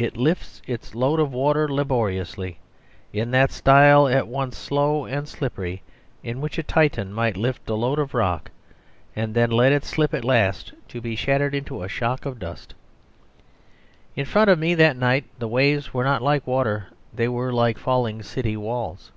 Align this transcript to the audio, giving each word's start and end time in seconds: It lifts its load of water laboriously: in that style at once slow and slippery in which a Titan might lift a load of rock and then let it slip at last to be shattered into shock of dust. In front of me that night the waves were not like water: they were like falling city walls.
It 0.00 0.16
lifts 0.16 0.60
its 0.66 0.96
load 0.96 1.20
of 1.20 1.32
water 1.32 1.68
laboriously: 1.72 2.58
in 3.12 3.30
that 3.30 3.52
style 3.52 4.08
at 4.08 4.26
once 4.26 4.58
slow 4.58 5.04
and 5.04 5.28
slippery 5.28 5.80
in 6.24 6.40
which 6.40 6.58
a 6.58 6.64
Titan 6.64 7.12
might 7.12 7.36
lift 7.36 7.70
a 7.70 7.76
load 7.76 8.00
of 8.00 8.12
rock 8.12 8.50
and 9.14 9.32
then 9.32 9.48
let 9.52 9.70
it 9.70 9.84
slip 9.84 10.12
at 10.12 10.24
last 10.24 10.72
to 10.88 11.00
be 11.00 11.14
shattered 11.14 11.54
into 11.54 11.86
shock 11.86 12.26
of 12.26 12.40
dust. 12.40 12.74
In 14.16 14.24
front 14.24 14.50
of 14.50 14.58
me 14.58 14.74
that 14.74 14.96
night 14.96 15.26
the 15.38 15.46
waves 15.46 15.94
were 15.94 16.02
not 16.02 16.20
like 16.20 16.48
water: 16.48 16.88
they 17.14 17.28
were 17.28 17.52
like 17.52 17.78
falling 17.78 18.24
city 18.24 18.56
walls. 18.56 19.12